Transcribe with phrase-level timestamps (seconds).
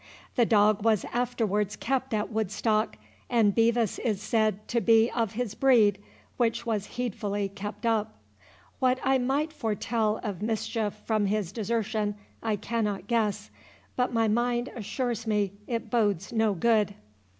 [0.35, 2.97] The dog was afterwards kept at Woodstock,
[3.29, 5.99] and Bevis is said to be of his breed,
[6.37, 8.17] which was heedfully kept up.
[8.79, 13.51] What I might foretell of mischief from his desertion, I cannot guess,
[13.95, 16.95] but my mind assures me it bodes no good."